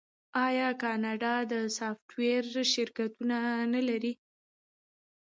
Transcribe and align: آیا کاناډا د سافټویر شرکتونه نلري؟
آیا 0.47 0.69
کاناډا 0.81 1.35
د 1.51 1.53
سافټویر 1.77 2.43
شرکتونه 2.73 3.37
نلري؟ 3.73 4.13